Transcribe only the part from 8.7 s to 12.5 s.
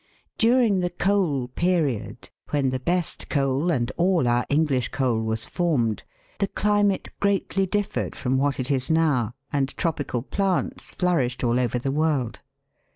is now, and tropical plants flourished all over the world.